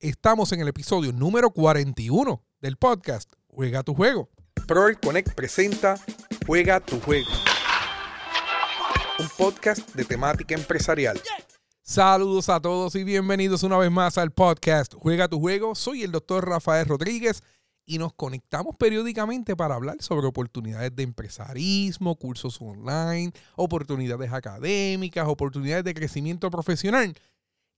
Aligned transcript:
Estamos 0.00 0.50
en 0.52 0.60
el 0.62 0.68
episodio 0.68 1.12
número 1.12 1.50
41 1.50 2.42
del 2.62 2.78
podcast 2.78 3.30
Juega 3.48 3.82
tu 3.82 3.94
juego. 3.94 4.30
Pro 4.66 4.86
Connect 4.98 5.34
presenta 5.34 5.96
Juega 6.46 6.80
tu 6.80 6.98
juego. 7.00 7.28
Un 9.18 9.28
podcast 9.36 9.86
de 9.94 10.06
temática 10.06 10.54
empresarial. 10.54 11.20
Saludos 11.82 12.48
a 12.48 12.60
todos 12.60 12.94
y 12.94 13.04
bienvenidos 13.04 13.62
una 13.62 13.76
vez 13.76 13.90
más 13.90 14.16
al 14.16 14.30
podcast 14.30 14.94
Juega 14.94 15.28
tu 15.28 15.38
juego. 15.38 15.74
Soy 15.74 16.02
el 16.02 16.12
doctor 16.12 16.48
Rafael 16.48 16.86
Rodríguez 16.86 17.42
y 17.84 17.98
nos 17.98 18.14
conectamos 18.14 18.76
periódicamente 18.76 19.54
para 19.54 19.74
hablar 19.74 19.96
sobre 20.00 20.26
oportunidades 20.26 20.96
de 20.96 21.02
empresarismo, 21.02 22.16
cursos 22.16 22.58
online, 22.62 23.32
oportunidades 23.54 24.32
académicas, 24.32 25.28
oportunidades 25.28 25.84
de 25.84 25.92
crecimiento 25.92 26.50
profesional 26.50 27.14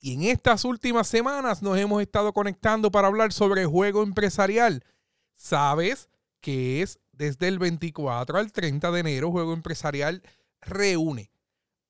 y 0.02 0.14
en 0.14 0.24
estas 0.24 0.64
últimas 0.64 1.06
semanas 1.06 1.62
nos 1.62 1.78
hemos 1.78 2.02
estado 2.02 2.32
conectando 2.32 2.90
para 2.90 3.06
hablar 3.06 3.32
sobre 3.32 3.66
juego 3.66 4.02
empresarial. 4.02 4.84
¿Sabes 5.36 6.10
que 6.40 6.82
es 6.82 6.98
desde 7.12 7.46
el 7.46 7.60
24 7.60 8.36
al 8.36 8.50
30 8.50 8.90
de 8.90 9.00
enero? 9.00 9.30
Juego 9.30 9.52
empresarial 9.52 10.22
reúne 10.60 11.30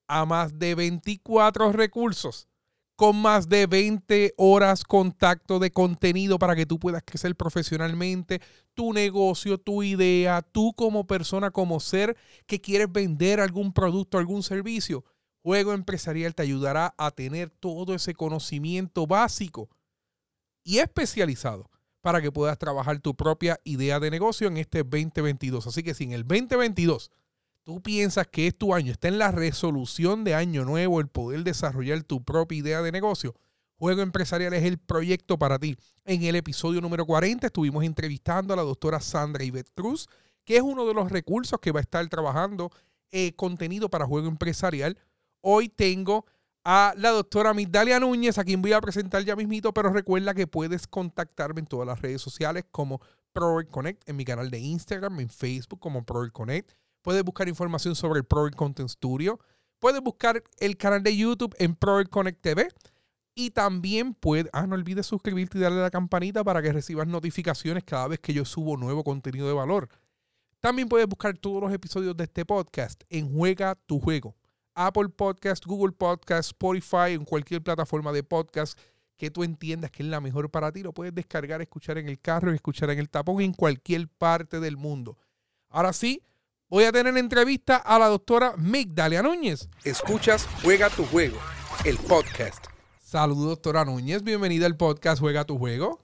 a 0.09 0.27
más 0.27 0.59
de 0.59 0.75
24 0.75 1.73
recursos 1.73 2.49
con 2.97 3.17
más 3.17 3.49
de 3.49 3.67
20 3.67 4.35
horas 4.37 4.85
contacto 4.85 5.59
de 5.59 5.73
contenido 5.73 6.39
para 6.39 6.55
que 6.55 6.67
tú 6.67 6.79
puedas 6.79 7.03
crecer 7.03 7.35
profesionalmente, 7.35 8.43
tu 8.75 8.93
negocio, 8.93 9.57
tu 9.57 9.83
idea, 9.83 10.43
tú 10.43 10.75
como 10.75 11.07
persona, 11.07 11.51
como 11.51 11.81
ser 11.81 12.15
que 12.47 12.61
quieres 12.61 12.93
vender 12.93 13.41
algún 13.41 13.73
producto, 13.73 14.19
algún 14.19 14.43
servicio. 14.43 15.03
Juego 15.43 15.73
Empresarial 15.73 16.35
te 16.35 16.43
ayudará 16.43 16.95
a 16.97 17.11
tener 17.11 17.51
todo 17.51 17.95
ese 17.95 18.15
conocimiento 18.15 19.07
básico 19.07 19.69
y 20.65 20.79
especializado 20.79 21.69
para 22.01 22.21
que 22.21 22.33
puedas 22.33 22.59
trabajar 22.59 23.01
tu 23.01 23.17
propia 23.17 23.59
idea 23.65 24.01
de 24.01 24.11
negocio 24.11 24.49
en 24.49 24.57
este 24.57 24.83
2022. 24.83 25.67
Así 25.67 25.83
que 25.83 25.95
si 25.95 26.05
en 26.05 26.13
el 26.13 26.23
2022 26.23 27.11
tú 27.65 27.81
piensas 27.83 28.27
que 28.27 28.47
es 28.49 28.57
tu 28.57 28.75
año, 28.75 28.93
está 28.93 29.09
en 29.09 29.19
la 29.19 29.31
resolución 29.31 30.25
de 30.25 30.35
año 30.35 30.65
nuevo 30.65 31.01
el 31.01 31.09
poder 31.09 31.45
desarrollar 31.45 32.03
tu 32.03 32.23
propia 32.25 32.59
idea 32.59 32.83
de 32.83 32.93
negocio, 32.93 33.35
Juego 33.83 34.03
Empresarial 34.03 34.55
es 34.55 34.63
el 34.63 34.79
proyecto 34.79 35.41
para 35.41 35.59
ti. 35.59 35.77
En 36.05 36.23
el 36.23 36.37
episodio 36.37 36.81
número 36.81 37.05
40 37.05 37.49
estuvimos 37.49 37.83
entrevistando 37.83 38.55
a 38.55 38.57
la 38.57 38.63
doctora 38.63 39.01
Sandra 39.01 39.43
Ivette 39.43 39.73
Cruz, 39.75 40.09
que 40.45 40.57
es 40.57 40.63
uno 40.63 40.87
de 40.87 40.95
los 40.95 41.11
recursos 41.11 41.59
que 41.61 41.73
va 41.73 41.81
a 41.81 41.83
estar 41.83 42.07
trabajando 42.09 42.71
eh, 43.11 43.33
contenido 43.35 43.91
para 43.91 44.07
Juego 44.07 44.29
Empresarial 44.29 44.97
Hoy 45.43 45.69
tengo 45.69 46.25
a 46.65 46.95
la 46.97 47.11
doctora 47.11 47.53
Migdalia 47.53 47.99
Núñez, 47.99 48.39
a 48.39 48.45
quien 48.45 48.63
voy 48.63 48.73
a 48.73 48.81
presentar 48.81 49.25
ya 49.25 49.35
mismito, 49.35 49.75
pero 49.75 49.93
recuerda 49.93 50.35
que 50.35 50.47
puedes 50.47 50.87
contactarme 50.87 51.61
en 51.61 51.67
todas 51.67 51.87
las 51.87 52.01
redes 52.01 52.23
sociales 52.23 52.65
como 52.71 53.01
ProWork 53.33 53.69
Connect, 53.69 54.09
en 54.09 54.17
mi 54.17 54.25
canal 54.25 54.51
de 54.51 54.61
Instagram, 54.61 55.19
en 55.19 55.29
Facebook 55.29 55.81
como 55.81 56.05
ProWork 56.05 56.33
Connect. 56.33 56.71
Puedes 57.03 57.25
buscar 57.25 57.49
información 57.49 57.97
sobre 57.97 58.21
el 58.21 58.25
ProWork 58.25 58.55
Content 58.55 58.89
Studio. 58.89 59.41
Puedes 59.81 60.01
buscar 60.01 60.45
el 60.61 60.77
canal 60.77 61.03
de 61.03 61.17
YouTube 61.17 61.57
en 61.59 61.75
ProWork 61.75 62.09
Connect 62.09 62.41
TV. 62.41 62.69
Y 63.35 63.51
también 63.51 64.15
puedes, 64.15 64.49
ah, 64.53 64.67
no 64.67 64.77
olvides 64.77 65.07
suscribirte 65.07 65.59
y 65.59 65.63
darle 65.63 65.81
a 65.81 65.83
la 65.83 65.91
campanita 65.91 66.45
para 66.45 66.63
que 66.63 66.71
recibas 66.71 67.09
notificaciones 67.09 67.83
cada 67.83 68.07
vez 68.07 68.21
que 68.21 68.33
yo 68.33 68.45
subo 68.45 68.77
nuevo 68.77 69.03
contenido 69.03 69.49
de 69.49 69.55
valor. 69.55 69.89
También 70.61 70.89
puedes 70.89 71.09
buscar 71.09 71.37
todos 71.37 71.61
los 71.61 71.73
episodios 71.73 72.17
de 72.17 72.25
este 72.25 72.45
podcast 72.45 73.03
en 73.09 73.35
Juega 73.35 73.75
tu 73.75 73.99
Juego. 73.99 74.37
Apple 74.75 75.09
Podcast, 75.09 75.65
Google 75.67 75.93
Podcast, 75.93 76.49
Spotify, 76.49 77.13
en 77.13 77.25
cualquier 77.25 77.63
plataforma 77.63 78.13
de 78.13 78.23
podcast 78.23 78.79
que 79.17 79.31
tú 79.31 79.45
entiendas 79.45 79.91
que 79.91 80.03
es 80.03 80.09
la 80.09 80.21
mejor 80.21 80.51
para 80.51 80.73
ti, 80.73 80.83
lo 80.83 80.93
puedes 80.93 81.15
descargar, 81.15 81.63
escuchar 81.63 81.99
en 81.99 82.09
el 82.09 82.19
carro, 82.19 82.53
escuchar 82.53 82.91
en 82.91 82.99
el 82.99 83.09
tapón 83.09 83.41
en 83.41 83.53
cualquier 83.53 84.09
parte 84.09 84.59
del 84.59 84.77
mundo. 84.77 85.17
Ahora 85.69 85.93
sí, 85.93 86.23
voy 86.69 86.85
a 86.85 86.93
tener 86.93 87.17
entrevista 87.17 87.77
a 87.77 87.99
la 87.99 88.09
doctora 88.09 88.55
Migdalia 88.57 89.23
Núñez. 89.23 89.69
Escuchas 89.85 90.49
Juega 90.63 90.91
tu 90.91 91.05
Juego, 91.05 91.39
el 91.85 91.99
podcast. 91.99 92.67
Saludos, 93.01 93.47
doctora 93.47 93.85
Núñez. 93.85 94.25
Bienvenida 94.25 94.67
al 94.67 94.77
podcast 94.77 95.21
Juega 95.21 95.45
tu 95.45 95.57
Juego. 95.57 96.02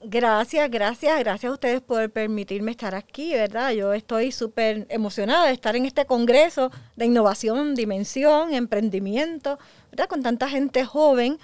Gracias, 0.00 0.70
gracias, 0.70 1.18
gracias 1.18 1.50
a 1.50 1.52
ustedes 1.52 1.80
por 1.80 2.08
permitirme 2.10 2.70
estar 2.70 2.94
aquí, 2.94 3.32
¿verdad? 3.32 3.72
Yo 3.72 3.92
estoy 3.92 4.30
súper 4.30 4.86
emocionada 4.90 5.46
de 5.46 5.52
estar 5.52 5.74
en 5.74 5.86
este 5.86 6.06
congreso 6.06 6.70
de 6.94 7.06
innovación, 7.06 7.74
dimensión, 7.74 8.54
emprendimiento, 8.54 9.58
¿verdad? 9.90 10.06
Con 10.08 10.22
tanta 10.22 10.48
gente 10.48 10.84
joven 10.84 11.38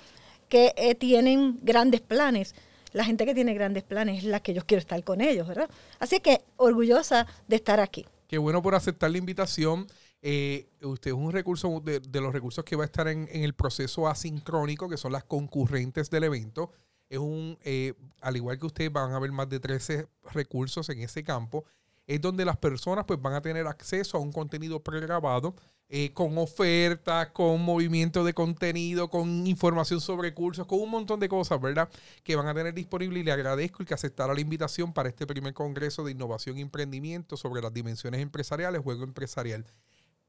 que 0.48 0.72
eh, 0.76 0.94
tienen 0.94 1.58
grandes 1.62 2.00
planes. 2.00 2.54
La 2.92 3.04
gente 3.04 3.26
que 3.26 3.34
tiene 3.34 3.54
grandes 3.54 3.82
planes 3.82 4.18
es 4.18 4.24
la 4.24 4.38
que 4.38 4.54
yo 4.54 4.64
quiero 4.64 4.78
estar 4.78 5.02
con 5.02 5.20
ellos, 5.20 5.48
¿verdad? 5.48 5.68
Así 5.98 6.20
que 6.20 6.42
orgullosa 6.56 7.26
de 7.48 7.56
estar 7.56 7.80
aquí. 7.80 8.06
Qué 8.28 8.38
bueno 8.38 8.62
por 8.62 8.76
aceptar 8.76 9.10
la 9.10 9.18
invitación. 9.18 9.88
Eh, 10.22 10.68
usted 10.80 11.10
es 11.10 11.16
un 11.16 11.32
recurso 11.32 11.82
de, 11.84 12.00
los 12.20 12.32
recursos 12.32 12.64
que 12.64 12.76
va 12.76 12.84
a 12.84 12.86
estar 12.86 13.08
en, 13.08 13.28
en 13.32 13.42
el 13.42 13.54
proceso 13.54 14.06
asincrónico, 14.06 14.88
que 14.88 14.96
son 14.96 15.10
las 15.10 15.24
concurrentes 15.24 16.08
del 16.08 16.22
evento 16.22 16.70
es 17.08 17.18
un, 17.18 17.58
eh, 17.62 17.94
al 18.20 18.36
igual 18.36 18.58
que 18.58 18.66
ustedes 18.66 18.92
van 18.92 19.12
a 19.12 19.18
ver 19.18 19.32
más 19.32 19.48
de 19.48 19.60
13 19.60 20.06
recursos 20.32 20.88
en 20.88 21.00
ese 21.00 21.22
campo, 21.22 21.64
es 22.06 22.20
donde 22.20 22.44
las 22.44 22.56
personas 22.56 23.04
pues 23.06 23.20
van 23.20 23.34
a 23.34 23.40
tener 23.40 23.66
acceso 23.66 24.18
a 24.18 24.20
un 24.20 24.32
contenido 24.32 24.82
pregrabado 24.82 25.54
eh, 25.88 26.12
con 26.12 26.36
ofertas, 26.38 27.28
con 27.30 27.62
movimiento 27.62 28.24
de 28.24 28.32
contenido, 28.32 29.08
con 29.08 29.46
información 29.46 30.00
sobre 30.00 30.32
cursos, 30.34 30.66
con 30.66 30.80
un 30.80 30.90
montón 30.90 31.20
de 31.20 31.28
cosas, 31.28 31.60
¿verdad? 31.60 31.88
Que 32.22 32.36
van 32.36 32.48
a 32.48 32.54
tener 32.54 32.74
disponible 32.74 33.20
y 33.20 33.22
le 33.22 33.32
agradezco 33.32 33.82
el 33.82 33.86
que 33.86 33.94
aceptara 33.94 34.34
la 34.34 34.40
invitación 34.40 34.92
para 34.92 35.08
este 35.08 35.26
primer 35.26 35.52
congreso 35.52 36.02
de 36.02 36.12
innovación 36.12 36.58
y 36.58 36.62
emprendimiento 36.62 37.36
sobre 37.36 37.60
las 37.62 37.72
dimensiones 37.72 38.20
empresariales, 38.22 38.80
juego 38.82 39.04
empresarial. 39.04 39.66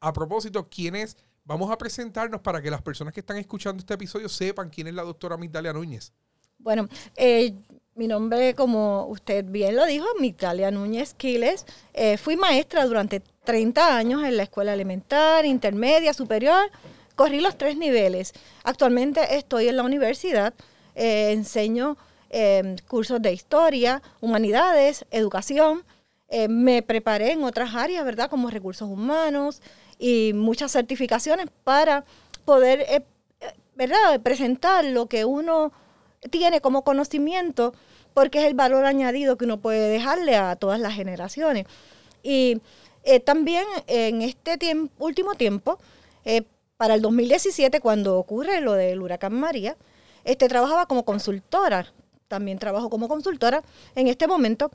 A 0.02 0.14
propósito, 0.14 0.70
¿quiénes? 0.70 1.18
Vamos 1.46 1.72
a 1.72 1.78
presentarnos 1.78 2.42
para 2.42 2.62
que 2.62 2.70
las 2.70 2.82
personas 2.82 3.14
que 3.14 3.22
están 3.22 3.38
escuchando 3.38 3.80
este 3.80 3.94
episodio 3.94 4.28
sepan 4.30 4.70
quién 4.70 4.88
es 4.88 4.94
la 4.94 5.04
doctora 5.04 5.38
Migdalia 5.38 5.74
Núñez. 5.74 6.12
Bueno, 6.60 6.88
eh, 7.16 7.54
mi 7.96 8.08
nombre, 8.08 8.56
como 8.56 9.06
usted 9.06 9.46
bien 9.46 9.76
lo 9.76 9.86
dijo, 9.86 10.06
Mitalia 10.20 10.72
Núñez 10.72 11.14
Quiles. 11.14 11.66
Eh, 11.94 12.18
fui 12.18 12.38
maestra 12.38 12.86
durante 12.86 13.22
30 13.44 13.96
años 13.96 14.24
en 14.24 14.38
la 14.38 14.44
escuela 14.44 14.74
elemental, 14.74 15.46
intermedia, 15.46 16.14
superior. 16.14 16.72
Corrí 17.16 17.40
los 17.40 17.58
tres 17.58 17.78
niveles. 17.78 18.34
Actualmente 18.64 19.36
estoy 19.38 19.68
en 19.68 19.78
la 19.78 19.84
universidad, 19.84 20.54
eh, 20.96 21.32
enseño 21.32 21.98
cursos 22.90 23.22
de 23.22 23.32
historia, 23.32 24.02
humanidades, 24.20 25.06
educación. 25.10 25.86
me 26.50 26.82
preparé 26.82 27.32
en 27.32 27.44
otras 27.46 27.76
áreas, 27.76 28.04
¿verdad? 28.04 28.30
Como 28.30 28.50
recursos 28.50 28.90
humanos 28.90 29.62
y 30.00 30.34
muchas 30.34 30.74
certificaciones 30.74 31.46
para 31.64 32.04
poder, 32.44 33.06
¿verdad? 33.76 34.20
Presentar 34.22 34.84
lo 34.84 35.06
que 35.06 35.24
uno 35.24 35.72
tiene 36.30 36.62
como 36.62 36.84
conocimiento 36.84 37.74
porque 38.14 38.40
es 38.40 38.46
el 38.46 38.54
valor 38.54 38.86
añadido 38.86 39.38
que 39.38 39.46
uno 39.46 39.60
puede 39.60 39.90
dejarle 39.90 40.36
a 40.36 40.56
todas 40.56 40.80
las 40.80 40.94
generaciones. 40.94 41.66
Y 42.24 42.62
eh, 43.04 43.20
también 43.20 43.66
en 43.88 44.22
este 44.22 44.58
último 44.98 45.36
tiempo, 45.36 45.78
eh, 46.24 46.44
para 46.78 46.96
el 46.96 47.02
2017, 47.02 47.80
cuando 47.80 48.18
ocurre 48.18 48.62
lo 48.62 48.74
del 48.74 49.02
huracán 49.02 49.34
María, 49.34 49.76
este, 50.24 50.48
trabajaba 50.48 50.88
como 50.88 51.06
consultora, 51.06 51.94
también 52.28 52.58
trabajo 52.58 52.90
como 52.90 53.08
consultora 53.08 53.64
en 53.96 54.08
este 54.08 54.28
momento, 54.28 54.72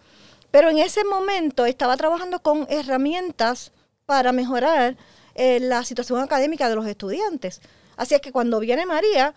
pero 0.51 0.71
en 0.71 0.79
ese 0.79 1.05
momento 1.05 1.67
estaba 1.67 1.97
trabajando 1.97 2.41
con 2.41 2.67
herramientas 2.71 3.73
para 4.07 4.33
mejorar 4.33 4.97
eh, 5.35 5.61
la 5.61 5.85
situación 5.85 6.21
académica 6.21 6.69
de 6.69 6.77
los 6.77 6.87
estudiantes. 6.87 7.61
Así 7.97 8.15
es 8.15 8.21
que 8.21 8.33
cuando 8.33 8.61
viene 8.61 8.87
María, 8.87 9.35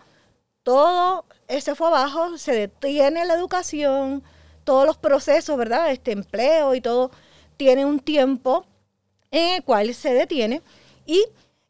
todo 0.64 1.24
se 1.48 1.74
fue 1.74 1.86
abajo, 1.86 2.36
se 2.38 2.52
detiene 2.52 3.24
la 3.24 3.34
educación, 3.34 4.24
todos 4.64 4.86
los 4.86 4.96
procesos, 4.96 5.56
¿verdad? 5.56 5.92
Este 5.92 6.12
empleo 6.12 6.74
y 6.74 6.80
todo 6.80 7.10
tiene 7.56 7.84
un 7.84 8.00
tiempo 8.00 8.66
en 9.30 9.54
el 9.56 9.62
cual 9.62 9.94
se 9.94 10.12
detiene 10.12 10.62
y 11.06 11.24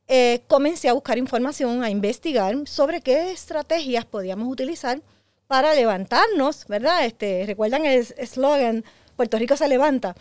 eh, 0.07 0.43
comencé 0.47 0.89
a 0.89 0.93
buscar 0.93 1.19
información, 1.19 1.83
a 1.83 1.91
investigar 1.91 2.55
sobre 2.67 3.01
qué 3.01 3.33
estrategias 3.33 4.05
podíamos 4.05 4.49
utilizar 4.51 5.03
para 5.47 5.75
levantarnos, 5.75 6.67
¿verdad? 6.69 7.05
Este, 7.05 7.45
¿Recuerdan 7.47 7.85
el 7.85 8.07
eslogan, 8.17 8.85
Puerto 9.17 9.39
Rico 9.39 9.57
se 9.57 9.69
levanta? 9.69 10.15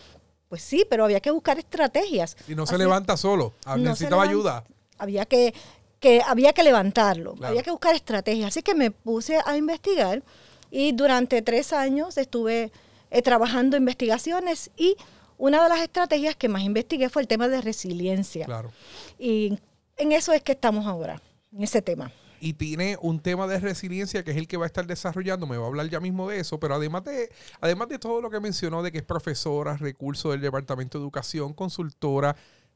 Pues 0.49 0.61
sí, 0.61 0.85
pero 0.89 1.05
había 1.05 1.19
que 1.19 1.31
buscar 1.31 1.59
estrategias. 1.59 2.35
Y 2.47 2.55
no 2.55 2.65
se 2.65 2.77
levanta 2.77 3.17
solo, 3.17 3.53
necesitaba 3.77 4.23
ayuda. 4.23 4.63
Había 4.97 5.25
que 5.25 5.53
que 6.03 6.21
había 6.27 6.51
que 6.51 6.63
levantarlo, 6.63 7.33
había 7.41 7.63
que 7.63 7.71
buscar 7.71 7.95
estrategias. 7.95 8.50
Así 8.50 8.61
que 8.61 8.75
me 8.75 8.91
puse 8.91 9.39
a 9.45 9.55
investigar 9.55 10.21
y 10.69 10.91
durante 10.91 11.41
tres 11.41 11.71
años 11.71 12.17
estuve 12.17 12.73
eh, 13.09 13.21
trabajando 13.21 13.77
investigaciones 13.77 14.69
y 14.75 14.97
una 15.38 15.63
de 15.63 15.69
las 15.69 15.79
estrategias 15.79 16.35
que 16.35 16.50
más 16.50 16.63
investigué 16.63 17.07
fue 17.07 17.21
el 17.21 17.29
tema 17.29 17.47
de 17.47 17.61
resiliencia. 17.61 18.45
Claro. 18.45 18.73
Y 19.17 19.57
en 19.95 20.11
eso 20.11 20.33
es 20.33 20.44
que 20.44 20.51
estamos 20.51 20.88
ahora, 20.88 21.21
en 21.53 21.63
ese 21.63 21.81
tema. 21.81 22.11
y 22.41 22.51
tiene 22.51 22.97
un 23.00 23.21
tema 23.21 23.47
de 23.47 23.57
resiliencia 23.61 24.25
que 24.25 24.31
es 24.31 24.38
el 24.38 24.50
que 24.50 24.57
va 24.57 24.65
a 24.65 24.67
estar 24.67 24.85
desarrollando. 24.85 25.47
Me 25.47 25.55
va 25.55 25.63
a 25.63 25.67
hablar 25.67 25.88
ya 25.88 26.01
mismo 26.01 26.27
de 26.27 26.41
eso, 26.41 26.59
pero 26.59 26.75
además 26.75 27.05
de, 27.05 27.31
además 27.61 27.88
de 27.88 27.97
todo 27.97 28.19
lo 28.19 28.29
que 28.29 28.41
mencionó 28.41 28.83
de 28.83 28.91
que 28.91 28.97
es 28.97 29.05
profesora, 29.05 29.77
recurso 29.77 30.31
del 30.31 30.41
Departamento 30.41 30.97
de 30.97 31.03
Educación, 31.03 31.53
consultora, 31.53 32.35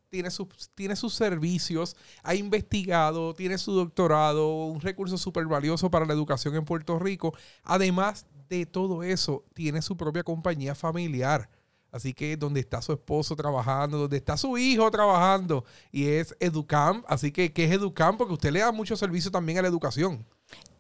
tiene, 0.10 0.32
sus, 0.32 0.48
tiene 0.76 0.96
sus 0.96 1.14
servicios, 1.14 1.96
ha 2.24 2.36
investigado, 2.36 3.34
tiene 3.34 3.58
su 3.58 3.74
doctorado, 3.74 4.66
un 4.66 4.82
recurso 4.82 5.18
súper 5.18 5.46
valioso 5.46 5.90
para 5.90 6.06
la 6.06 6.14
educación 6.14 6.56
en 6.56 6.66
Puerto 6.66 6.98
Rico. 7.00 7.34
Además 7.64 8.26
de 8.50 8.66
todo 8.66 9.04
eso, 9.04 9.44
tiene 9.54 9.82
su 9.82 9.98
propia 9.98 10.24
compañía 10.24 10.76
familiar. 10.76 11.50
Así 11.92 12.14
que 12.14 12.36
donde 12.36 12.60
está 12.60 12.82
su 12.82 12.92
esposo 12.92 13.36
trabajando, 13.36 13.98
donde 13.98 14.18
está 14.18 14.38
su 14.38 14.58
hijo 14.58 14.92
trabajando, 14.92 15.64
y 15.92 16.08
es 16.08 16.36
Educam. 16.40 17.04
Así 17.08 17.32
que, 17.32 17.54
¿qué 17.54 17.66
es 17.66 17.72
Educam? 17.72 18.18
Porque 18.18 18.34
usted 18.34 18.52
le 18.52 18.60
da 18.60 18.72
mucho 18.72 18.96
servicio 18.96 19.32
también 19.32 19.60
a 19.60 19.62
la 19.62 19.68
educación. 19.68 20.26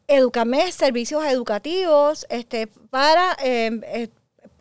Educam 0.07 0.53
es 0.53 0.75
servicios 0.75 1.25
educativos 1.25 2.25
este, 2.29 2.67
para 2.67 3.33
eh, 3.43 3.81
eh, 3.83 4.09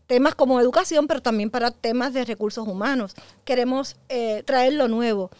temas 0.07 0.35
como 0.35 0.61
educación, 0.61 1.07
pero 1.07 1.21
también 1.21 1.51
para 1.51 1.71
temas 1.71 2.13
de 2.13 2.25
recursos 2.25 2.67
humanos. 2.67 3.15
Queremos 3.45 3.97
eh, 4.09 4.43
traer 4.45 4.75
lo 4.75 4.89
nuevo. 4.89 5.31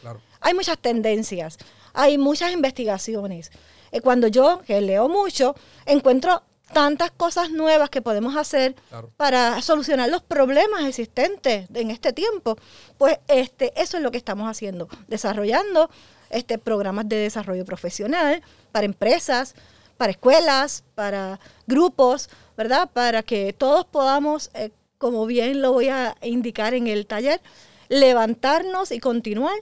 Hay 0.41 0.55
muchas 0.55 0.79
tendencias, 0.79 1.59
hay 1.93 2.19
muchas 2.19 2.53
investigaciones. 2.53 3.51
Eh, 3.93 4.01
cuando 4.01 4.29
yo, 4.29 4.61
que 4.67 4.81
leo 4.81 5.09
mucho, 5.09 5.55
encuentro 5.87 6.43
tantas 6.73 7.13
cosas 7.13 7.51
nuevas 7.51 7.91
que 7.91 8.03
podemos 8.03 8.37
hacer 8.37 8.75
para 9.17 9.63
solucionar 9.63 10.09
los 10.11 10.23
problemas 10.23 10.85
existentes 10.85 11.69
en 11.73 11.91
este 11.91 12.13
tiempo, 12.13 12.57
pues 12.99 13.19
este, 13.29 13.73
eso 13.81 13.97
es 13.97 14.03
lo 14.03 14.11
que 14.11 14.19
estamos 14.19 14.51
haciendo, 14.51 14.89
desarrollando 15.07 15.89
este, 16.31 16.59
programas 16.59 17.09
de 17.09 17.17
desarrollo 17.17 17.65
profesional 17.65 18.43
para 18.73 18.85
empresas, 18.85 19.55
para 19.97 20.13
escuelas, 20.13 20.85
para 20.95 21.41
grupos, 21.67 22.29
¿verdad? 22.57 22.91
Para 22.93 23.23
que 23.23 23.53
todos 23.53 23.85
podamos, 23.85 24.51
eh, 24.55 24.71
como 24.99 25.27
bien 25.27 25.63
lo 25.63 25.73
voy 25.73 25.89
a 25.89 26.17
indicar 26.23 26.75
en 26.75 26.87
el 26.87 27.07
taller, 27.07 27.41
levantarnos 27.89 28.91
y 28.93 28.99
continuar 28.99 29.55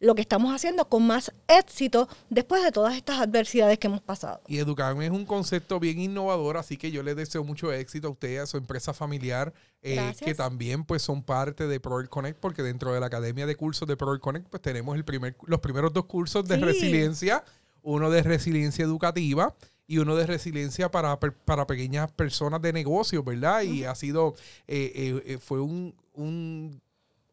lo 0.00 0.14
que 0.14 0.22
estamos 0.22 0.54
haciendo 0.54 0.86
con 0.86 1.06
más 1.06 1.30
éxito 1.46 2.08
después 2.30 2.64
de 2.64 2.72
todas 2.72 2.96
estas 2.96 3.20
adversidades 3.20 3.78
que 3.78 3.86
hemos 3.86 4.00
pasado. 4.00 4.40
Y 4.48 4.58
educarme 4.58 5.04
es 5.04 5.12
un 5.12 5.26
concepto 5.26 5.78
bien 5.78 6.00
innovador, 6.00 6.56
así 6.56 6.78
que 6.78 6.90
yo 6.90 7.02
le 7.02 7.14
deseo 7.14 7.44
mucho 7.44 7.70
éxito 7.70 8.08
a 8.08 8.10
usted, 8.10 8.38
a 8.38 8.46
su 8.46 8.56
empresa 8.56 8.94
familiar, 8.94 9.52
eh, 9.82 10.14
que 10.18 10.34
también 10.34 10.84
pues 10.84 11.02
son 11.02 11.22
parte 11.22 11.66
de 11.66 11.80
Pro 11.80 12.02
Connect, 12.08 12.40
porque 12.40 12.62
dentro 12.62 12.94
de 12.94 13.00
la 13.00 13.06
Academia 13.06 13.46
de 13.46 13.54
Cursos 13.56 13.86
de 13.86 13.96
Pro 13.96 14.18
Connect 14.18 14.48
pues 14.48 14.62
tenemos 14.62 14.96
el 14.96 15.04
primer, 15.04 15.36
los 15.44 15.60
primeros 15.60 15.92
dos 15.92 16.06
cursos 16.06 16.48
de 16.48 16.56
resiliencia, 16.56 17.44
uno 17.82 18.10
de 18.10 18.22
resiliencia 18.22 18.84
educativa 18.84 19.54
y 19.90 19.98
uno 19.98 20.14
de 20.14 20.24
resiliencia 20.24 20.88
para, 20.88 21.18
para 21.18 21.66
pequeñas 21.66 22.12
personas 22.12 22.62
de 22.62 22.72
negocio, 22.72 23.24
¿verdad? 23.24 23.62
Y 23.62 23.82
ha 23.82 23.96
sido, 23.96 24.36
eh, 24.68 24.92
eh, 24.94 25.22
eh, 25.26 25.38
fue 25.38 25.60
un, 25.60 25.96
un, 26.14 26.80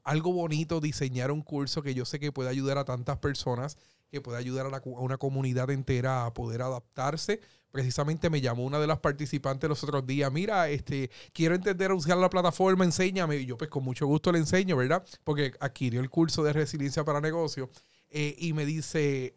algo 0.04 0.34
bonito 0.34 0.82
diseñar 0.82 1.30
un 1.30 1.44
curso 1.44 1.84
que 1.84 1.94
yo 1.94 2.04
sé 2.04 2.20
que 2.20 2.32
puede 2.32 2.50
ayudar 2.50 2.80
a 2.80 2.84
tantas 2.84 3.20
personas, 3.20 3.78
que 4.10 4.22
puede 4.22 4.40
ayudar 4.40 4.66
a, 4.74 4.82
una 4.86 5.20
comunidad 5.20 5.70
entera 5.70 6.26
a 6.26 6.34
poder 6.34 6.64
adaptarse. 6.64 7.42
Precisamente 7.70 8.28
me 8.32 8.42
llamó 8.42 8.66
una 8.66 8.80
de 8.80 8.88
las 8.88 8.98
participantes 8.98 9.70
los 9.70 9.84
otros 9.84 10.08
días, 10.08 10.34
mira, 10.34 10.68
este, 10.68 11.12
quiero 11.34 11.54
entender 11.54 11.92
a 11.92 11.94
usar 11.94 12.18
la 12.18 12.32
plataforma, 12.32 12.86
enséñame. 12.86 13.36
Y 13.36 13.46
yo 13.46 13.56
pues 13.56 13.70
con 13.70 13.84
mucho 13.84 14.08
gusto 14.08 14.32
le 14.32 14.40
enseño, 14.40 14.76
¿verdad? 14.78 15.06
Porque 15.24 15.52
adquirió 15.60 16.02
el 16.02 16.10
curso 16.10 16.42
de 16.42 16.54
resiliencia 16.54 17.06
para 17.06 17.22
negocio. 17.22 17.70
y 18.10 18.52
me 18.54 18.66
dice, 18.66 19.36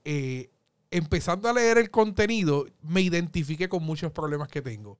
empezando 0.90 1.48
a 1.48 1.52
leer 1.52 1.78
el 1.78 1.90
contenido, 1.90 2.66
me 2.82 3.00
identifiqué 3.00 3.68
con 3.68 3.82
muchos 3.82 4.12
problemas 4.12 4.48
que 4.48 4.62
tengo. 4.62 4.98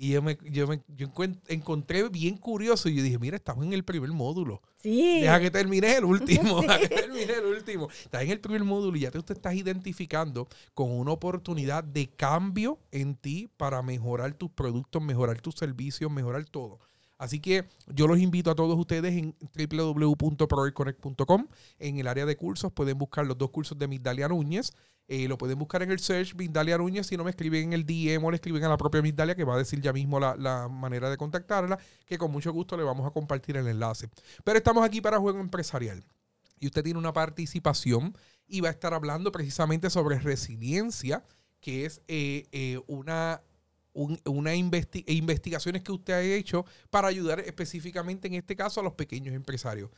Y 0.00 0.10
yo 0.10 0.22
me, 0.22 0.38
yo 0.44 0.68
me 0.68 0.80
yo 0.96 1.08
encontré 1.48 2.08
bien 2.08 2.36
curioso 2.36 2.88
y 2.88 2.94
yo 2.94 3.02
dije, 3.02 3.18
mira, 3.18 3.36
estamos 3.36 3.66
en 3.66 3.72
el 3.72 3.84
primer 3.84 4.10
módulo. 4.12 4.62
Sí. 4.76 5.20
Deja 5.20 5.40
que 5.40 5.50
termine 5.50 5.96
el 5.96 6.04
último, 6.04 6.60
deja 6.62 6.78
que 6.78 6.88
termine 6.88 7.32
el 7.32 7.46
último. 7.46 7.88
Estás 7.90 8.22
en 8.22 8.30
el 8.30 8.38
primer 8.38 8.62
módulo 8.62 8.96
y 8.96 9.00
ya 9.00 9.10
te, 9.10 9.20
te 9.20 9.32
estás 9.32 9.54
identificando 9.54 10.48
con 10.72 10.92
una 10.92 11.10
oportunidad 11.10 11.82
de 11.82 12.08
cambio 12.08 12.78
en 12.92 13.16
ti 13.16 13.50
para 13.56 13.82
mejorar 13.82 14.34
tus 14.34 14.50
productos, 14.50 15.02
mejorar 15.02 15.40
tus 15.40 15.56
servicios, 15.56 16.12
mejorar 16.12 16.44
todo. 16.44 16.78
Así 17.18 17.40
que 17.40 17.68
yo 17.88 18.06
los 18.06 18.18
invito 18.18 18.50
a 18.50 18.54
todos 18.54 18.78
ustedes 18.78 19.12
en 19.14 19.34
www.proverconnect.com. 19.70 21.48
En 21.80 21.98
el 21.98 22.06
área 22.06 22.24
de 22.24 22.36
cursos 22.36 22.72
pueden 22.72 22.96
buscar 22.96 23.26
los 23.26 23.36
dos 23.36 23.50
cursos 23.50 23.76
de 23.76 23.88
Migdalia 23.88 24.28
Núñez. 24.28 24.72
Eh, 25.08 25.26
lo 25.26 25.36
pueden 25.36 25.58
buscar 25.58 25.82
en 25.82 25.90
el 25.90 25.98
search 25.98 26.36
Migdalia 26.36 26.78
Núñez. 26.78 27.08
Si 27.08 27.16
no 27.16 27.24
me 27.24 27.30
escriben 27.30 27.64
en 27.64 27.72
el 27.72 27.84
DM 27.84 28.24
o 28.24 28.30
le 28.30 28.36
escriben 28.36 28.62
a 28.64 28.68
la 28.68 28.76
propia 28.76 29.02
Migdalia, 29.02 29.34
que 29.34 29.42
va 29.42 29.54
a 29.54 29.58
decir 29.58 29.80
ya 29.80 29.92
mismo 29.92 30.20
la, 30.20 30.36
la, 30.36 30.68
manera 30.68 31.10
de 31.10 31.16
contactarla, 31.16 31.78
que 32.06 32.18
con 32.18 32.30
mucho 32.30 32.52
gusto 32.52 32.76
le 32.76 32.84
vamos 32.84 33.04
a 33.04 33.10
compartir 33.10 33.56
el 33.56 33.66
enlace. 33.66 34.08
Pero 34.44 34.58
estamos 34.58 34.84
aquí 34.84 35.00
para 35.00 35.18
Juego 35.18 35.40
Empresarial. 35.40 36.04
Y 36.60 36.66
usted 36.66 36.84
tiene 36.84 36.98
una 36.98 37.12
participación 37.12 38.16
y 38.46 38.60
va 38.60 38.68
a 38.68 38.72
estar 38.72 38.94
hablando 38.94 39.32
precisamente 39.32 39.90
sobre 39.90 40.18
resiliencia, 40.18 41.24
que 41.60 41.84
es 41.84 42.00
eh, 42.06 42.46
eh, 42.52 42.80
una 42.86 43.42
una 43.92 44.54
investigaciones 44.54 45.82
que 45.82 45.92
usted 45.92 46.12
ha 46.14 46.22
hecho 46.22 46.64
para 46.90 47.08
ayudar 47.08 47.40
específicamente 47.40 48.28
en 48.28 48.34
este 48.34 48.54
caso 48.54 48.80
a 48.80 48.84
los 48.84 48.92
pequeños 48.92 49.34
empresarios. 49.34 49.90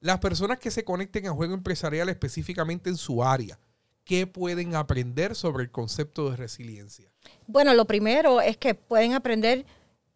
Las 0.00 0.18
personas 0.18 0.58
que 0.58 0.70
se 0.70 0.84
conecten 0.84 1.26
a 1.26 1.32
juego 1.32 1.54
empresarial 1.54 2.08
específicamente 2.08 2.90
en 2.90 2.96
su 2.96 3.22
área, 3.22 3.58
¿qué 4.04 4.26
pueden 4.26 4.74
aprender 4.74 5.34
sobre 5.36 5.64
el 5.64 5.70
concepto 5.70 6.30
de 6.30 6.36
resiliencia? 6.36 7.12
Bueno, 7.46 7.74
lo 7.74 7.86
primero 7.86 8.40
es 8.40 8.56
que 8.56 8.74
pueden 8.74 9.12
aprender 9.14 9.64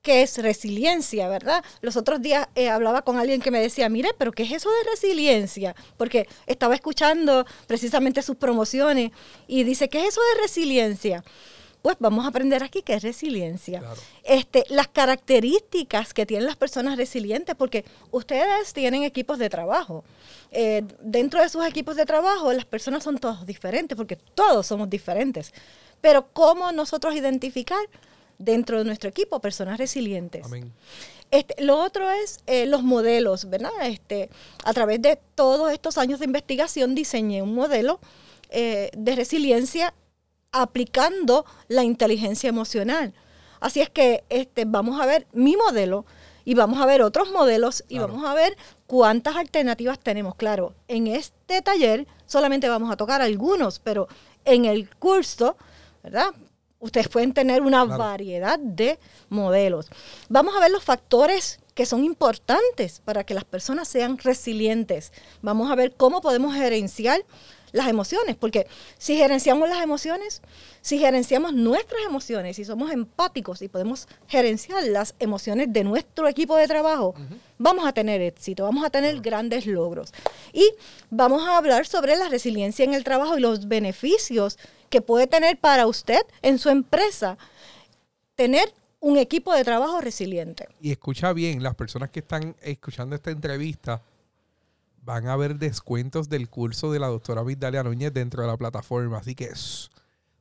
qué 0.06 0.22
es 0.22 0.38
resiliencia, 0.38 1.28
¿verdad? 1.28 1.64
Los 1.80 1.96
otros 1.96 2.22
días 2.22 2.46
eh, 2.54 2.68
hablaba 2.68 3.02
con 3.02 3.18
alguien 3.18 3.40
que 3.40 3.50
me 3.50 3.60
decía, 3.60 3.88
mire, 3.88 4.10
pero 4.16 4.30
¿qué 4.30 4.44
es 4.44 4.52
eso 4.52 4.70
de 4.70 4.90
resiliencia? 4.90 5.74
Porque 5.96 6.28
estaba 6.46 6.76
escuchando 6.76 7.44
precisamente 7.66 8.22
sus 8.22 8.36
promociones 8.36 9.10
y 9.48 9.64
dice, 9.64 9.88
¿qué 9.88 10.02
es 10.02 10.10
eso 10.10 10.20
de 10.34 10.42
resiliencia? 10.42 11.24
Pues 11.86 11.98
vamos 12.00 12.24
a 12.24 12.28
aprender 12.30 12.64
aquí 12.64 12.82
qué 12.82 12.94
es 12.94 13.02
resiliencia. 13.04 13.80
Este, 14.24 14.64
las 14.70 14.88
características 14.88 16.12
que 16.14 16.26
tienen 16.26 16.44
las 16.44 16.56
personas 16.56 16.96
resilientes, 16.96 17.54
porque 17.54 17.84
ustedes 18.10 18.72
tienen 18.72 19.04
equipos 19.04 19.38
de 19.38 19.48
trabajo. 19.48 20.02
Eh, 20.50 20.82
dentro 21.00 21.40
de 21.40 21.48
sus 21.48 21.64
equipos 21.64 21.94
de 21.94 22.04
trabajo, 22.04 22.52
las 22.52 22.64
personas 22.64 23.04
son 23.04 23.18
todos 23.18 23.46
diferentes, 23.46 23.96
porque 23.96 24.16
todos 24.16 24.66
somos 24.66 24.90
diferentes. 24.90 25.54
Pero 26.00 26.26
¿cómo 26.32 26.72
nosotros 26.72 27.14
identificar 27.14 27.78
dentro 28.36 28.78
de 28.78 28.84
nuestro 28.84 29.08
equipo 29.08 29.38
personas 29.38 29.78
resilientes? 29.78 30.44
Este, 31.30 31.62
lo 31.62 31.78
otro 31.78 32.10
es 32.10 32.40
eh, 32.48 32.66
los 32.66 32.82
modelos, 32.82 33.48
¿verdad? 33.48 33.70
Este, 33.84 34.28
a 34.64 34.72
través 34.72 35.00
de 35.02 35.20
todos 35.36 35.72
estos 35.72 35.98
años 35.98 36.18
de 36.18 36.24
investigación 36.24 36.96
diseñé 36.96 37.42
un 37.42 37.54
modelo 37.54 38.00
eh, 38.50 38.90
de 38.96 39.14
resiliencia 39.14 39.94
aplicando 40.62 41.44
la 41.68 41.84
inteligencia 41.84 42.48
emocional. 42.48 43.14
Así 43.60 43.80
es 43.80 43.90
que 43.90 44.24
este, 44.28 44.64
vamos 44.64 45.00
a 45.00 45.06
ver 45.06 45.26
mi 45.32 45.56
modelo 45.56 46.04
y 46.44 46.54
vamos 46.54 46.80
a 46.80 46.86
ver 46.86 47.02
otros 47.02 47.30
modelos 47.32 47.84
y 47.88 47.98
vamos 47.98 48.24
a 48.24 48.34
ver 48.34 48.56
cuántas 48.86 49.36
alternativas 49.36 49.98
tenemos. 49.98 50.36
Claro, 50.36 50.74
en 50.88 51.08
este 51.08 51.60
taller 51.62 52.06
solamente 52.26 52.68
vamos 52.68 52.90
a 52.90 52.96
tocar 52.96 53.20
algunos, 53.20 53.80
pero 53.80 54.08
en 54.44 54.64
el 54.64 54.88
curso, 54.94 55.56
¿verdad? 56.02 56.32
Ustedes 56.78 57.08
pueden 57.08 57.32
tener 57.32 57.62
una 57.62 57.84
variedad 57.84 58.58
de 58.58 58.98
modelos. 59.28 59.88
Vamos 60.28 60.54
a 60.54 60.60
ver 60.60 60.70
los 60.70 60.84
factores 60.84 61.58
que 61.74 61.84
son 61.84 62.04
importantes 62.04 63.02
para 63.04 63.24
que 63.24 63.34
las 63.34 63.44
personas 63.44 63.88
sean 63.88 64.16
resilientes. 64.16 65.12
Vamos 65.42 65.70
a 65.70 65.74
ver 65.74 65.94
cómo 65.94 66.20
podemos 66.20 66.54
gerenciar 66.54 67.24
las 67.76 67.88
emociones, 67.88 68.36
porque 68.36 68.66
si 68.98 69.16
gerenciamos 69.16 69.68
las 69.68 69.82
emociones, 69.82 70.40
si 70.80 70.98
gerenciamos 70.98 71.52
nuestras 71.52 72.00
emociones, 72.06 72.56
si 72.56 72.64
somos 72.64 72.90
empáticos 72.90 73.60
y 73.60 73.68
podemos 73.68 74.08
gerenciar 74.28 74.82
las 74.84 75.14
emociones 75.18 75.72
de 75.72 75.84
nuestro 75.84 76.26
equipo 76.26 76.56
de 76.56 76.66
trabajo, 76.66 77.14
vamos 77.58 77.86
a 77.86 77.92
tener 77.92 78.22
éxito, 78.22 78.64
vamos 78.64 78.84
a 78.84 78.90
tener 78.90 79.20
grandes 79.20 79.66
logros. 79.66 80.12
Y 80.52 80.72
vamos 81.10 81.46
a 81.46 81.58
hablar 81.58 81.86
sobre 81.86 82.16
la 82.16 82.28
resiliencia 82.28 82.84
en 82.84 82.94
el 82.94 83.04
trabajo 83.04 83.36
y 83.36 83.42
los 83.42 83.68
beneficios 83.68 84.58
que 84.88 85.02
puede 85.02 85.26
tener 85.26 85.58
para 85.58 85.86
usted 85.86 86.20
en 86.40 86.58
su 86.58 86.70
empresa 86.70 87.36
tener 88.34 88.72
un 89.00 89.18
equipo 89.18 89.52
de 89.52 89.64
trabajo 89.64 90.00
resiliente. 90.00 90.66
Y 90.80 90.92
escucha 90.92 91.32
bien, 91.34 91.62
las 91.62 91.74
personas 91.74 92.10
que 92.10 92.20
están 92.20 92.56
escuchando 92.62 93.14
esta 93.14 93.30
entrevista, 93.30 94.00
van 95.06 95.28
a 95.28 95.34
haber 95.34 95.56
descuentos 95.56 96.28
del 96.28 96.50
curso 96.50 96.90
de 96.90 96.98
la 96.98 97.06
doctora 97.06 97.44
Vidalia 97.44 97.84
Núñez 97.84 98.12
dentro 98.12 98.42
de 98.42 98.48
la 98.48 98.56
plataforma. 98.56 99.18
Así 99.18 99.36
que 99.36 99.52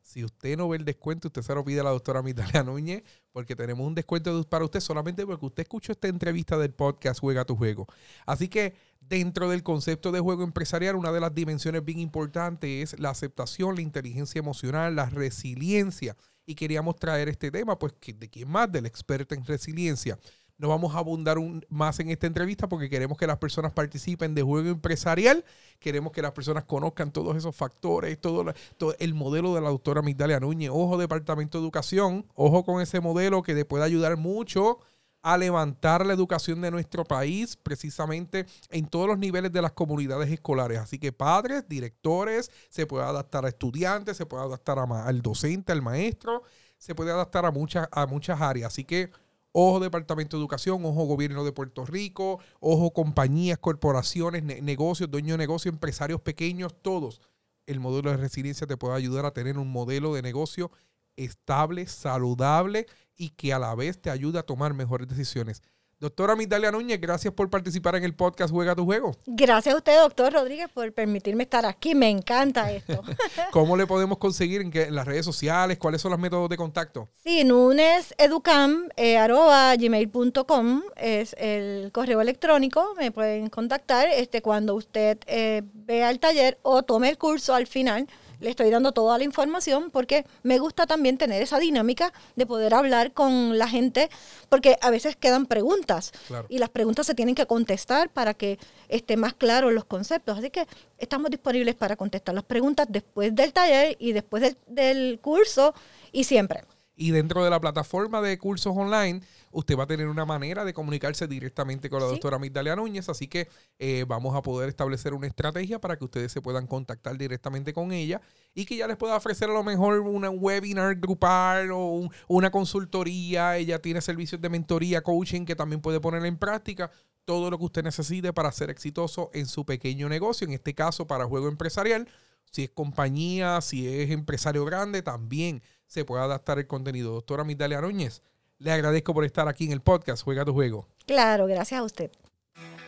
Si 0.02 0.24
usted 0.24 0.58
no 0.58 0.68
ve 0.70 0.78
el 0.78 0.86
descuento, 0.86 1.28
usted 1.28 1.44
se 1.44 1.54
lo 1.54 1.64
pide 1.64 1.82
a 1.82 1.84
la 1.84 1.90
doctora 1.92 2.24
Mitalia 2.24 2.64
Núñez, 2.64 3.04
porque 3.32 3.56
tenemos 3.56 3.86
un 3.86 3.94
descuento 3.94 4.44
para 4.46 4.66
usted 4.66 4.80
solamente 4.80 5.26
porque 5.26 5.46
usted 5.46 5.64
escuchó 5.64 5.92
esta 5.92 6.08
entrevista 6.08 6.58
del 6.58 6.74
podcast 6.74 7.20
Juega 7.20 7.46
tu 7.46 7.56
Juego. 7.56 7.86
Así 8.26 8.48
que 8.48 8.74
dentro 9.02 9.50
del 9.50 9.62
concepto 9.62 10.12
de 10.12 10.20
juego 10.20 10.44
empresarial, 10.44 10.96
una 10.96 11.12
de 11.12 11.20
las 11.20 11.36
dimensiones 11.36 11.86
bien 11.86 12.00
importantes 12.00 12.94
es 12.94 13.00
la 13.00 13.12
aceptación, 13.12 13.76
la 13.76 13.82
inteligencia 13.82 14.40
emocional, 14.40 14.96
la 14.96 15.10
resiliencia. 15.10 16.16
Y 16.48 16.56
queríamos 16.56 16.96
traer 16.96 17.30
este 17.30 17.52
tema, 17.52 17.78
pues, 17.78 17.94
¿de 18.02 18.30
quién 18.30 18.50
más? 18.50 18.72
Del 18.72 18.86
experto 18.86 19.36
en 19.36 19.46
resiliencia. 19.46 20.18
No 20.58 20.70
vamos 20.70 20.96
a 20.96 21.00
abundar 21.00 21.38
más 21.70 22.00
en 22.00 22.10
esta 22.10 22.28
entrevista 22.28 22.70
porque 22.70 22.90
queremos 22.90 23.18
que 23.18 23.28
las 23.28 23.38
personas 23.38 23.74
participen 23.74 24.34
de 24.34 24.42
juego 24.42 24.70
empresarial, 24.70 25.44
queremos 25.80 26.14
que 26.14 26.22
las 26.22 26.32
personas 26.32 26.64
conozcan 26.64 27.12
todos 27.12 27.36
esos 27.36 27.54
factores, 27.54 28.20
todo, 28.22 28.54
todo 28.78 28.96
el 29.00 29.14
modelo 29.14 29.54
de 29.54 29.62
la 29.62 29.70
doctora 29.70 30.02
Migdalia 30.02 30.40
Núñez. 30.40 30.70
Ojo, 30.72 30.98
Departamento 30.98 31.58
de 31.58 31.64
Educación, 31.66 32.26
ojo 32.36 32.64
con 32.64 32.82
ese 32.82 33.02
modelo 33.02 33.44
que 33.44 33.54
le 33.54 33.66
puede 33.66 33.84
ayudar 33.84 34.16
mucho 34.16 34.80
a 35.26 35.38
levantar 35.40 36.06
la 36.06 36.14
educación 36.14 36.62
de 36.62 36.70
nuestro 36.70 37.04
país, 37.04 37.58
precisamente 37.58 38.46
en 38.70 38.86
todos 38.86 39.08
los 39.08 39.18
niveles 39.18 39.52
de 39.52 39.60
las 39.60 39.72
comunidades 39.72 40.32
escolares. 40.32 40.78
Así 40.78 41.00
que 41.00 41.12
padres, 41.12 41.68
directores, 41.68 42.52
se 42.70 42.86
puede 42.86 43.06
adaptar 43.06 43.44
a 43.44 43.50
estudiantes, 43.50 44.18
se 44.18 44.28
puede 44.28 44.44
adaptar 44.44 44.78
al 44.78 45.22
docente, 45.24 45.72
al 45.72 45.82
maestro, 45.82 46.44
se 46.78 46.94
puede 46.94 47.10
adaptar 47.10 47.44
a 47.44 47.52
muchas, 47.52 47.90
a 47.92 48.06
muchas 48.06 48.40
áreas. 48.40 48.68
Así 48.68 48.84
que 48.84 49.10
Ojo 49.58 49.80
Departamento 49.80 50.36
de 50.36 50.42
Educación, 50.42 50.84
ojo 50.84 51.06
Gobierno 51.06 51.46
de 51.46 51.54
Puerto 51.54 51.86
Rico, 51.86 52.40
ojo 52.60 52.92
compañías, 52.92 53.58
corporaciones, 53.58 54.44
negocios, 54.44 55.10
dueños 55.10 55.36
de 55.36 55.38
negocios, 55.38 55.74
empresarios 55.74 56.20
pequeños, 56.20 56.76
todos. 56.82 57.22
El 57.66 57.80
modelo 57.80 58.12
de 58.12 58.18
resiliencia 58.18 58.68
te 58.68 58.76
puede 58.76 58.96
ayudar 58.96 59.26
a 59.26 59.32
tener 59.32 59.58
un 59.58 59.72
modelo 59.72 60.14
de 60.14 60.22
negocio 60.22 60.72
estable, 61.16 61.88
saludable 61.88 62.86
y 63.16 63.30
que 63.30 63.54
a 63.54 63.60
la 63.60 63.74
vez 63.76 64.02
te 64.02 64.10
ayude 64.10 64.40
a 64.40 64.44
tomar 64.44 64.74
mejores 64.74 65.08
decisiones. 65.08 65.64
Doctora 66.06 66.36
Mitalia 66.36 66.72
Núñez, 66.72 67.02
gracias 67.02 67.34
por 67.34 67.50
participar 67.50 67.96
en 67.96 68.04
el 68.04 68.14
podcast 68.14 68.54
Juega 68.54 68.76
tu 68.76 68.86
Juego. 68.86 69.16
Gracias 69.26 69.74
a 69.74 69.78
usted, 69.80 70.00
doctor 70.00 70.32
Rodríguez, 70.32 70.70
por 70.72 70.94
permitirme 70.94 71.42
estar 71.42 71.66
aquí. 71.66 71.96
Me 71.96 72.12
encanta 72.12 72.72
esto. 72.72 73.02
¿Cómo 73.52 73.76
le 73.76 73.88
podemos 73.88 74.20
conseguir 74.20 74.62
en, 74.62 74.94
las 74.94 75.08
redes 75.08 75.26
sociales? 75.26 75.80
¿Cuáles 75.80 76.02
son 76.02 76.12
los 76.12 76.20
métodos 76.20 76.48
de 76.48 76.58
contacto? 76.58 77.10
Sí, 77.24 77.44
nuneseducam, 77.44 78.88
eh, 78.96 79.18
arroba, 79.18 79.76
gmail.com 79.76 80.84
es 80.96 81.36
el 81.40 81.92
correo 81.92 82.22
electrónico. 82.22 82.94
Me 83.00 83.10
pueden 83.10 83.50
contactar 83.50 84.08
este, 84.08 84.44
cuando 84.44 84.76
usted 84.76 85.18
eh, 85.26 85.64
vea 85.74 86.12
el 86.12 86.20
taller 86.20 86.60
o 86.62 86.84
tome 86.84 87.10
el 87.10 87.18
curso 87.18 87.56
al 87.56 87.66
final 87.66 88.08
le 88.40 88.50
estoy 88.50 88.70
dando 88.70 88.92
toda 88.92 89.18
la 89.18 89.24
información 89.24 89.92
porque 89.92 90.26
me 90.44 90.60
gusta 90.60 90.86
también 90.86 91.18
tener 91.18 91.42
esa 91.42 91.60
dinámica 91.60 92.14
de 92.36 92.46
poder 92.46 92.74
hablar 92.74 93.14
con 93.14 93.58
la 93.58 93.68
gente, 93.68 94.10
porque 94.50 94.78
a 94.82 94.90
veces 94.90 95.16
quedan 95.16 95.46
preguntas 95.46 96.12
y 96.50 96.60
las 96.60 96.70
preguntas 96.70 97.06
se 97.06 97.16
tienen 97.16 97.36
que 97.36 97.46
contestar 97.46 98.10
para 98.10 98.34
que 98.34 98.60
esté 98.90 99.18
más 99.18 99.34
claro 99.34 99.72
los 99.72 99.86
conceptos. 99.86 100.38
Así 100.38 100.50
que 100.50 100.68
estamos 100.98 101.30
disponibles 101.32 101.76
para 101.76 101.96
contestar 101.96 102.36
las 102.36 102.44
preguntas 102.44 102.88
después 102.90 103.34
del 103.36 103.54
taller 103.54 103.96
y 104.00 104.14
después 104.14 104.42
del, 104.44 104.58
del 104.68 105.20
curso 105.20 105.74
y 106.12 106.24
siempre. 106.24 106.64
Y 106.98 107.12
dentro 107.12 107.44
de 107.44 107.50
la 107.50 107.60
plataforma 107.60 108.22
de 108.22 108.38
cursos 108.38 108.74
online, 108.76 109.22
usted 109.56 109.78
va 109.78 109.84
a 109.84 109.88
tener 109.88 110.08
una 110.08 110.26
manera 110.26 110.66
de 110.66 110.74
comunicarse 110.74 111.28
directamente 111.28 111.90
con 111.90 112.02
la 112.02 112.08
doctora 112.08 112.38
Migdalia 112.38 112.76
Núñez, 112.76 113.08
así 113.08 113.28
que 113.28 113.48
eh, 113.80 114.06
vamos 114.06 114.36
a 114.36 114.42
poder 114.42 114.68
establecer 114.68 115.14
una 115.14 115.28
estrategia 115.28 115.80
para 115.80 115.98
que 115.98 116.04
ustedes 116.04 116.32
se 116.32 116.42
puedan 116.42 116.68
contactar 116.68 117.18
directamente 117.18 117.74
con 117.74 117.94
ella 117.94 118.22
y 118.54 118.66
que 118.66 118.76
ella 118.76 118.88
les 118.88 118.98
pueda 118.98 119.16
ofrecer 119.16 119.50
a 119.50 119.54
lo 119.54 119.64
mejor 119.64 120.02
una 120.02 120.30
webinar 120.30 120.96
grupal 120.96 121.72
o 121.72 122.10
una 122.28 122.52
consultoría. 122.52 123.58
Ella 123.58 123.80
tiene 123.80 124.02
servicios 124.02 124.42
de 124.42 124.50
mentoría, 124.50 125.02
coaching 125.02 125.46
que 125.46 125.56
también 125.56 125.82
puede 125.82 126.02
poner 126.02 126.26
en 126.26 126.38
práctica 126.38 126.92
todo 127.24 127.50
lo 127.50 127.58
que 127.58 127.66
usted 127.66 127.84
necesite 127.84 128.34
para 128.34 128.52
ser 128.52 128.70
exitoso 128.70 129.32
en 129.34 129.46
su 129.46 129.66
pequeño 129.66 130.10
negocio, 130.10 130.46
en 130.46 130.54
este 130.54 130.76
caso 130.76 131.08
para 131.08 131.26
juego 131.26 131.48
empresarial. 131.48 132.10
Si 132.52 132.64
es 132.64 132.70
compañía, 132.70 133.62
si 133.62 133.88
es 133.88 134.12
empresario 134.12 134.66
grande, 134.66 135.02
también 135.02 135.62
se 135.88 136.04
puede 136.04 136.24
adaptar 136.24 136.60
el 136.60 136.68
contenido. 136.68 137.14
Doctora 137.14 137.44
Migdalia 137.44 137.82
Núñez, 137.82 138.22
le 138.60 138.72
agradezco 138.72 139.14
por 139.14 139.26
estar 139.26 139.48
aquí 139.48 139.66
en 139.66 139.72
el 139.72 139.82
podcast 139.82 140.24
Juega 140.24 140.46
tu 140.46 140.54
Juego. 140.54 140.88
Claro, 141.06 141.48
gracias 141.48 141.80
a 141.80 141.84
usted. 141.84 142.12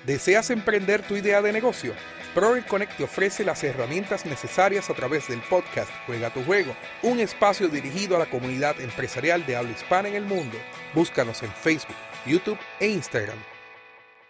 ¿Deseas 0.06 0.50
emprender 0.50 1.06
tu 1.06 1.16
idea 1.16 1.42
de 1.42 1.52
negocio? 1.52 1.94
Proel 2.34 2.66
Connect 2.66 2.98
te 2.98 3.04
ofrece 3.04 3.44
las 3.44 3.64
herramientas 3.64 4.26
necesarias 4.26 4.90
a 4.90 4.94
través 4.94 5.28
del 5.28 5.42
podcast 5.50 5.90
Juega 6.06 6.32
tu 6.32 6.44
Juego, 6.44 6.74
un 7.04 7.20
espacio 7.20 7.68
dirigido 7.68 8.16
a 8.16 8.20
la 8.20 8.30
comunidad 8.30 8.80
empresarial 8.80 9.46
de 9.46 9.56
habla 9.56 9.72
hispana 9.72 10.08
en 10.08 10.16
el 10.16 10.26
mundo. 10.26 10.58
Búscanos 10.94 11.42
en 11.44 11.52
Facebook, 11.52 11.96
YouTube 12.26 12.60
e 12.80 12.88
Instagram 12.88 13.38